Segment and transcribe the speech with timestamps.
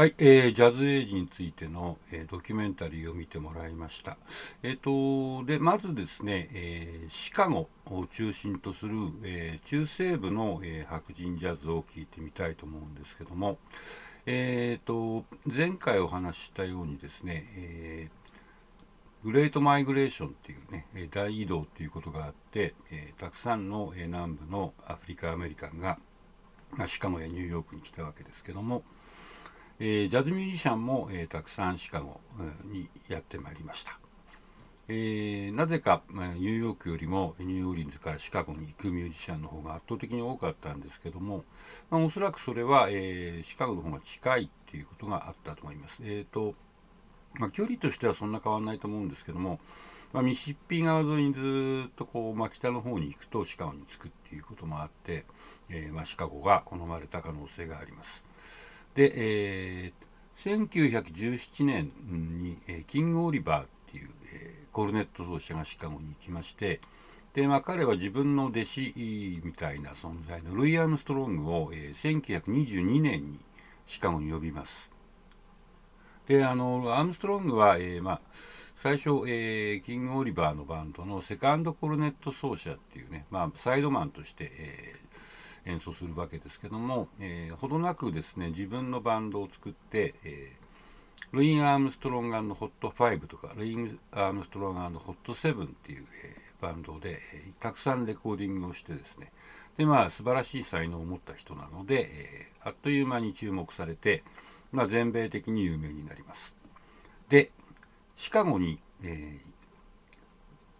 [0.00, 4.16] はい、えー、ジャズエイジについての、えー、ドキュメンタリーを見てもらいました。
[4.62, 8.94] えっ、ー、と、で、まずですね、えー、シカゴを中心とする、
[9.24, 13.58] え、中西部の、え、白人ジャズを聴いてみたいと思うんですけども、
[14.24, 18.08] えっ、と、前回お話ししたようにですね、え、
[19.22, 25.98] グレートマイグレーションっていうね、大移動っていうことがあって、え、たくさんの、え南部のアフリカ・アメリカンが、
[26.86, 28.82] シカゴやニューヨークに来たわけですけども、
[29.82, 32.20] えー、ジャズミュージシャンも、えー、たくさんシカゴ、
[32.66, 33.98] にやってまいりました。
[34.88, 41.44] えー、なぜか、ま、ニューヨークよりもニューオーリンズからシカゴに行くミュージシャンの方が圧倒的に多かったんですけども、
[41.90, 45.94] まあ、おそらくそれは、えー、シカゴの方が近いっていうことがあったと思います。
[46.02, 46.54] えーと
[47.38, 49.60] まあ、距離としてはそんな変わらないと思うんですけども、
[50.12, 55.24] まあ、ミシッピ川沿いにずっとこう、まあ、北の方に行くとシカゴに着くっていうこともあって、
[55.68, 58.29] えーまあ、シカゴが好まれた可能性があります。
[58.94, 61.92] で、えー、1917年
[62.42, 66.80] に、え、キング・オリバーっていう、え、コルネット奏者がシカゴに行きまして、
[67.34, 73.38] で、まあ、彼は自分の弟子みたいな存在のルイ・アームストロングを、えー、1922年に
[73.86, 74.90] シカゴに呼びます。
[76.26, 78.20] で、あの、アームストロングは、えー、まあ、
[78.82, 85.09] 最初、えー、キング・オリバーのバンドのセカンドコルネット奏者っていうね、まあ、サイドマンとして、えー、
[85.66, 99.32] 演奏するわけですけども、えー、ほどなくですね自分のバンドを作って、えー、ルイン・アームストロングホット5とかルイン・アームストロングホット7っていう、えー、バンドで、えー、たくさんレコーディングをしてですね。
[99.76, 104.24] でまあ素晴らしい才能を持った人なので、えー、あっという間に注目されて、
[104.72, 106.54] まあ、全米的に有名になります。
[107.28, 107.50] で
[108.16, 109.40] シカゴに、え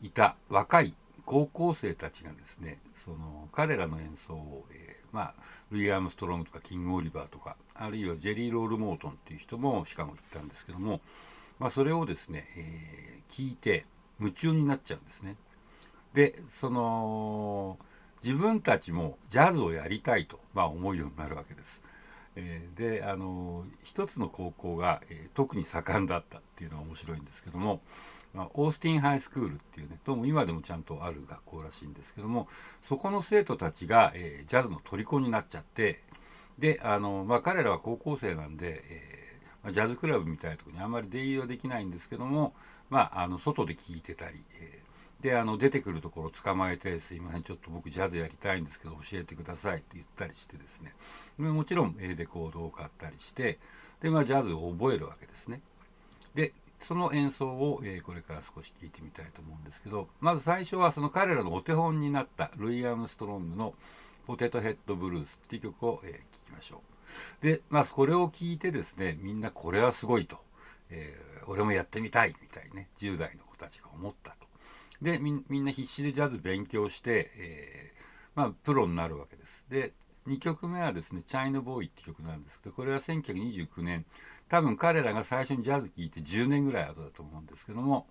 [0.03, 0.95] ー、いた若い
[1.25, 5.35] 高校生たちがですねその彼らの演奏を、えー、まあ、
[5.71, 11.01] ルイ・アームストロングとかキング・オリバーとかあるいはジェリー・ロール・モートンっていう人もシカゴ行ったんですけども、
[11.59, 13.87] まあ、それをですね、えー、聞いて
[14.19, 15.37] 夢中になっちゃうんですね。
[16.15, 17.79] でその
[18.23, 21.83] 自分たちもジャズをやりたいと、まあ、思うようになるわけです、
[22.37, 27.81] えー、であの一つの高校が、えー、特に盛んだったっていうのは面白いんですけども
[28.35, 32.49] まあ、オースティンハイスクールっていうねどうも今でもちゃんとある学校らしいんですけども
[32.89, 36.01] そこの生徒たちが、えー、ジャズの虜になっちゃって
[36.59, 42.55] であの、まあ、彼らは高校生なんで、えー、まあ、ジャズクラブみたいなところにあんまり出入りはできないんですけども、
[42.89, 50.95] まあ、あの外で聴いてたり、えー、であの出てくるところを捕まえてすいませんちょっと僕ジャズやりたいんですけど教えてくださいって言ったりしてですね。
[51.39, 53.59] もちろんレコードを買ったりして
[54.03, 55.61] で、まあ、ジャズを覚えるわけですね。
[56.35, 56.53] で
[56.83, 63.75] その演奏を、えー、これから少し聴いてみたいと思うんですけど、まず最初はその彼らのお手本になったルイ・アームストロングの
[64.27, 66.83] ポテトヘッドブルースっていう曲を、えー、聴きましょ
[67.43, 67.45] う。
[67.45, 70.39] で、まあ、これを聴いてですね、みんなこれはすごいと、
[70.91, 74.47] えー、俺もやってみたいみたいね、10代の子たちが思ったと。
[75.03, 79.65] で、みみんな必死でジャズ勉強して、えー、まあ、プロになるわけです。
[79.69, 79.93] で、
[80.27, 84.05] 2曲目はですね、チャイナボーイって曲なんですけど、これは1929年、
[84.51, 88.07] 多分彼らが最初にジャズ聴いて10年ぐらい後だと思うんですけども、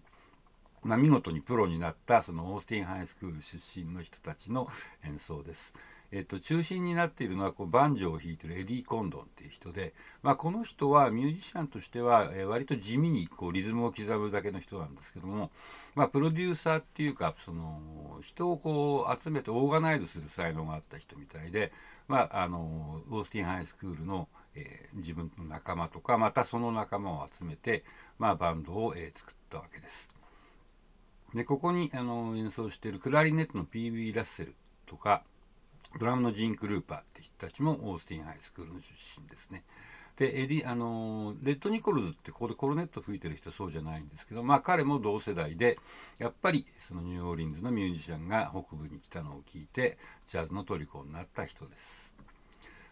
[0.83, 4.69] まあ、見事にプロになったそのオースティンハイスクール出身の人たちの
[5.05, 5.73] 演奏です。
[6.11, 15.51] えっと、中心になっているのはこうバンジョーを弾いているエディ・コンドンっていう人で、まあ、この人はミュージシャンとしては、え割と地味にこうリズムを刻むだけの人なんですけども、
[15.93, 21.71] まあ、プロデューサーっていうかその人をこう集めてオーガナイズする才能があった人みたいで、
[22.07, 27.83] まあ、あのオースティンハイスクールのえー、自分の仲間とかまたその仲間を集めて、
[28.17, 30.09] まあ、バンドを、えー、作ったわけです。
[31.33, 34.13] でここにあの演奏しているクラリネットの P.B.
[34.13, 34.55] ラッセル
[34.87, 35.23] とか
[35.99, 38.87] ドラムのジーン・クルーパって人たちもオースティンハイスクールの出
[39.19, 39.63] 身ですね。
[40.17, 45.79] でエディあのレッド・ニコルズってここでコルネット吹いてる人そうじゃないんですけど、まあ、彼も同世代で
[46.17, 52.08] やっぱりそのニューオーリンズのミュージシャンが北部に来たのを聞いてジャズの虜になった人です。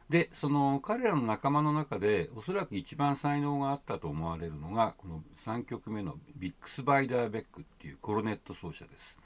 [0.09, 9.17] でその彼らの仲間の中でおそらく一番才能があったと思われるのがこの3曲目のビックス・バイダーベックっていうコロネット奏者です。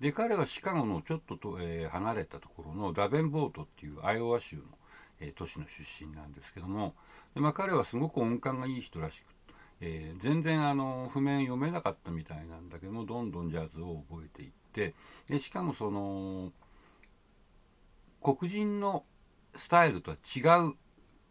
[0.00, 4.62] で彼はシカゴのちょっとと、えー、離れたところのダベンボートっていうアイオワ州の、
[5.20, 6.94] えー、都市の出身なんですけども
[7.34, 9.36] で、まあ、彼はすごく音感がいい人らしく
[9.80, 14.94] えー、全然あの譜面読めなかったみたいなんだけどもどんどんジャズを覚えていって
[15.28, 16.52] でしかもその
[18.22, 19.04] 黒人の
[19.56, 20.74] スタイルとは違う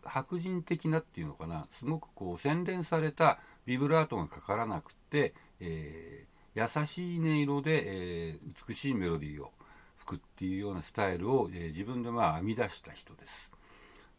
[0.03, 9.51] 白人的なっていうのかなすごくこう洗練されたビブラートがかからなくて、えー、優しい音色で、えー、美しいメロディーを
[9.97, 13.55] 吹くっていうようなスタイルを、えー、自分でまあ編み出した人です。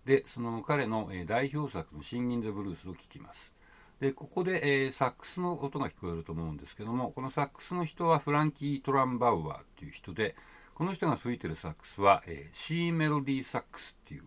[0.06, 3.52] でその彼の、え、代表作の「シンギン・ザ・ブルース」を聴きます
[4.00, 10.36] でここで、え、サックスの音が聞こえると思うんですけどもこのサックスの人はフランキー・トランバウアーっていう人で
[10.76, 14.24] この人が吹いてるサックスは、えー、C メロディーサックスっていう、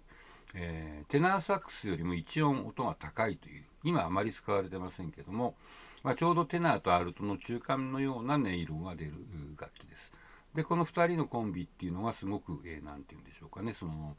[0.56, 5.54] えー、テナーサックスよりも1音音が高いという今あまり使われてませんけども、
[6.02, 9.12] まあ、ちょうどテナーとアルトの中間のような音色が出る
[9.62, 10.12] 楽器です。
[10.56, 13.76] でこの2人のコンビっていうのがすごく、えー、て言うんでしょうかね。
[13.80, 14.16] その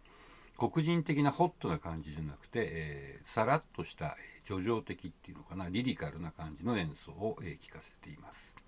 [0.57, 8.60] 黒人的なホットな感じじゃなくて、えー、さらっとした、え叙情的っていうのかなリリカルな感じの演奏を、えー、聴かせています。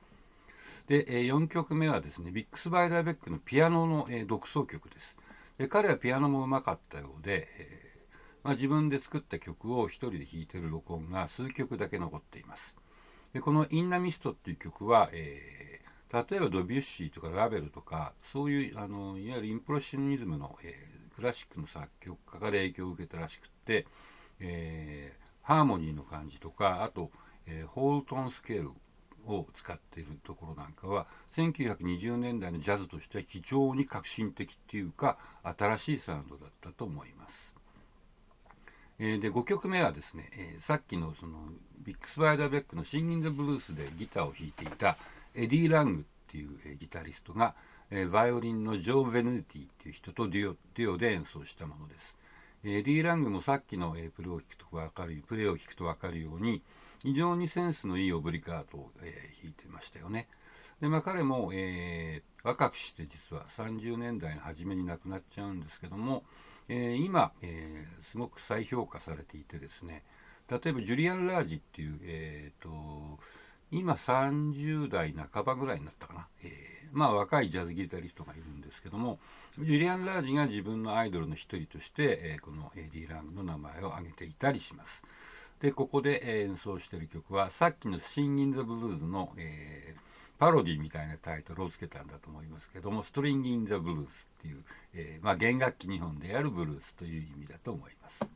[0.92, 5.16] で、え、4曲目はですねビックス・バイダーベックのピアノの、え、独奏曲です。
[5.56, 8.06] で彼はピアノもうまかったようで、え、
[8.44, 12.76] まあ、自分で作った曲を1人で弾いてる録音が数曲だけ残っています。
[13.32, 15.80] でこの「インナミスト」っていう曲は、え
[16.12, 20.74] 例えばドビュッシーとかラベルとかそういうあのいわゆるインプロシニズムの、え
[21.16, 23.86] クラシックの作曲家から影響を受けたらしくって、
[24.40, 27.10] えハーモニーの感じとかあと、
[27.46, 28.72] えホールトーンスケール
[29.26, 37.52] を使っているところなんかは1920年代のジャズとしては非常に革新的っていうか新しいサウンドだったと思います。
[38.98, 41.38] えー、で5曲目はですね、えー、さっきのその
[41.84, 44.96] ビックス・バイダーベックの「シンギング・ブルース」でギターを弾いていた
[45.34, 47.54] エディ・ラングっていう、えー、ギタリストが、
[47.90, 52.16] えバイオリンのジョー・ヴェヌーティっていう人とデュオデュオで演奏したものです。
[52.64, 56.62] エディ・ラングもさっきの、えプレーを聞くと分かるプレーを聞くと分かるように
[57.02, 60.28] 非常にセンスのいいオブリカートを、えー、弾いてましたよね。
[60.80, 66.24] でまあ、彼も、えー、若くして実は30年代の初めに亡くなっちゃうんですけども、
[66.68, 70.02] えー、今、え、すごく再評価されていてですね
[70.50, 72.70] 例えばジュリアン・ラージっていう、えーと、
[73.70, 79.20] 今30代半ばぐらいになったかな、え、まあ若いジャズギタリストがいるんですけども
[79.60, 85.02] ジュリアン・ラージが自分のアイドルの一人として、え、このエディ・ラングの名前を挙げていたりします。
[85.62, 90.00] でここで演奏している曲はさっきの「シンギン・ザ・ブルーズの」えー、
[90.36, 98.26] パロディみたいなタイトルをつけたんだと思いますけども「ストリンギン・ザ・ブルーズ」っていう、えー、まあ、弦楽器2本でやるブルースという意味だと思います。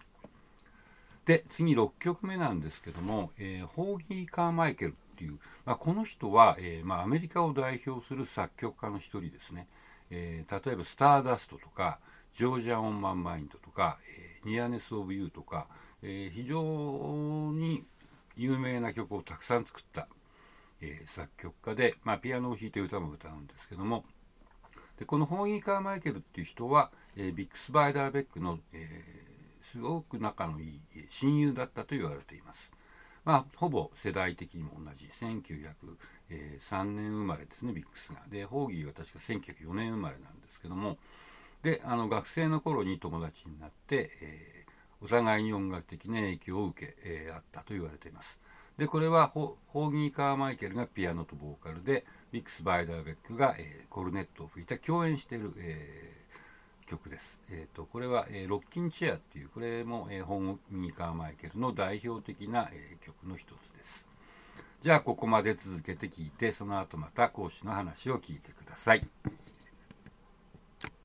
[1.24, 9.66] で次6曲目なんですけども、えー、ホーギー・カーマイケルっていう、まあ、この人は、えまあ、アメリカを代表する作曲家の一人ですね、
[10.10, 11.98] え例えば「スターダスト」とか
[12.36, 15.66] 「ジョージア・オン・マン・マインド」とか「え Nearness of You」とか
[16.08, 17.84] えー、非常に
[18.36, 20.06] 有名な曲をたくさん作った、
[20.80, 24.04] えー、作曲家で、まあ、ピアノを弾いて歌も歌うんですけども
[25.00, 29.26] でこのホーギー・カーマイケルっていう人は、えー、ビックス・バイダーベックの、え
[29.72, 30.80] すごく仲のいい
[31.10, 32.70] 親友だったと言われています。
[33.24, 35.10] まあ、ほぼ世代的にも同じ。
[35.20, 38.22] 1903年生まれですねビックスが。
[38.30, 40.98] でホーギーは確か1904年生まれなんですけども。
[41.62, 44.55] であの学生の頃に友達になって、え
[45.06, 48.40] お互いに音楽的な影響を受け、えー、あったと言われています。
[48.76, 57.38] で、これはホーギー・カーマイケルがピアノとボーカルで、ビックス・バイダーベックが、えー、コルネットを吹いた共演している、えー、曲です。
[57.50, 64.06] えーと、これは、えー、ロッキンチェアっていう、これも、えー、ホーギー・カーマイケルの代表的な、え、曲の一つです。
[64.82, 69.06] じゃあ、ここまで続けて聞いて、その後また講師の話を聞いてください。